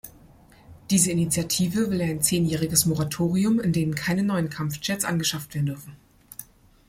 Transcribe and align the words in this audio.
Diese 0.89 1.11
Initiative 1.11 1.91
will 1.91 2.01
ein 2.01 2.23
zehnjähriges 2.23 2.87
Moratorium, 2.87 3.59
in 3.59 3.71
denen 3.71 3.93
keine 3.93 4.23
neuen 4.23 4.49
Kampfjets 4.49 5.05
angeschafft 5.05 5.53
werden 5.53 5.67
dürfen. 5.67 5.95